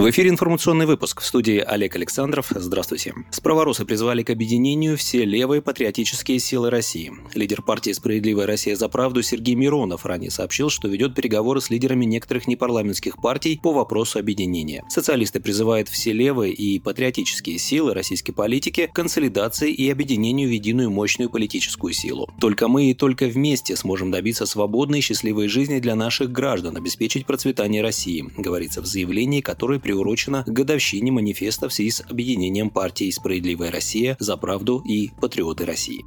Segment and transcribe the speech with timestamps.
[0.00, 1.20] В эфире информационный выпуск.
[1.20, 2.46] В студии Олег Александров.
[2.54, 3.12] Здравствуйте.
[3.30, 7.12] Справоросы призвали к объединению все левые патриотические силы России.
[7.34, 12.06] Лидер партии «Справедливая Россия за правду» Сергей Миронов ранее сообщил, что ведет переговоры с лидерами
[12.06, 14.82] некоторых непарламентских партий по вопросу объединения.
[14.88, 20.90] Социалисты призывают все левые и патриотические силы российской политики к консолидации и объединению в единую
[20.90, 22.26] мощную политическую силу.
[22.40, 27.26] Только мы и только вместе сможем добиться свободной и счастливой жизни для наших граждан, обеспечить
[27.26, 33.10] процветание России, говорится в заявлении, которое приурочена к годовщине манифеста в связи с объединением партии
[33.10, 36.04] «Справедливая Россия» за правду и «Патриоты России».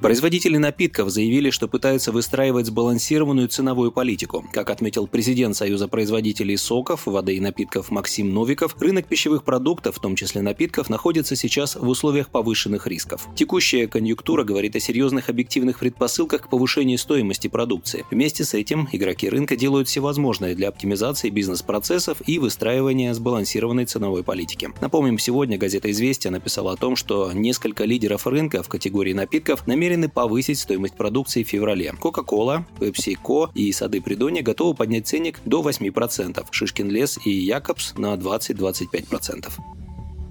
[0.00, 4.44] Производители напитков заявили, что пытаются выстраивать сбалансированную ценовую политику.
[4.52, 10.00] Как отметил президент Союза производителей соков, воды и напитков Максим Новиков, рынок пищевых продуктов, в
[10.00, 13.26] том числе напитков, находится сейчас в условиях повышенных рисков.
[13.34, 18.06] Текущая конъюнктура говорит о серьезных объективных предпосылках к повышению стоимости продукции.
[18.08, 24.22] Вместе с этим игроки рынка делают все возможное для оптимизации бизнес-процессов и выстраивания сбалансированной ценовой
[24.22, 24.70] политики.
[24.80, 29.87] Напомним, сегодня газета «Известия» написала о том, что несколько лидеров рынка в категории напитков намерены
[29.88, 31.94] намерены повысить стоимость продукции в феврале.
[31.98, 38.14] Coca-Cola, PepsiCo и Сады Придонья готовы поднять ценник до 8%, Шишкин лес и Якобс на
[38.14, 39.77] 20-25%.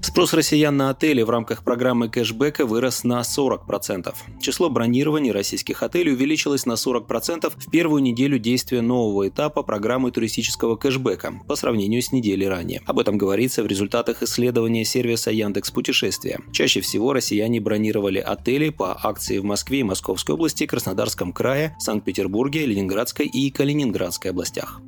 [0.07, 4.15] Спрос россиян на отели в рамках программы кэшбэка вырос на 40%.
[4.39, 10.77] Число бронирований российских отелей увеличилось на 40% в первую неделю действия нового этапа программы туристического
[10.77, 12.81] кэшбэка по сравнению с неделей ранее.
[12.85, 16.39] Об этом говорится в результатах исследования сервиса Яндекс Путешествия.
[16.53, 22.65] Чаще всего россияне бронировали отели по акции в Москве и Московской области, Краснодарском крае, Санкт-Петербурге,
[22.65, 24.81] Ленинградской и Калининградской областях.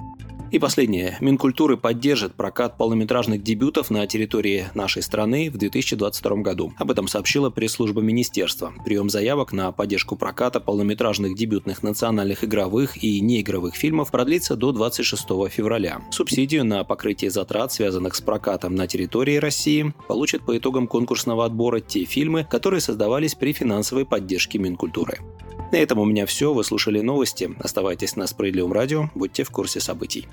[0.51, 1.15] И последнее.
[1.21, 6.73] Минкультуры поддержит прокат полнометражных дебютов на территории нашей страны в 2022 году.
[6.77, 8.73] Об этом сообщила пресс-служба министерства.
[8.83, 15.23] Прием заявок на поддержку проката полнометражных дебютных национальных игровых и неигровых фильмов продлится до 26
[15.51, 16.01] февраля.
[16.09, 21.79] Субсидию на покрытие затрат, связанных с прокатом на территории России, получат по итогам конкурсного отбора
[21.79, 25.19] те фильмы, которые создавались при финансовой поддержке Минкультуры.
[25.71, 26.53] На этом у меня все.
[26.53, 27.51] Вы слушали новости.
[27.59, 29.09] Оставайтесь на Справедливом радио.
[29.13, 30.27] Будьте в курсе событий.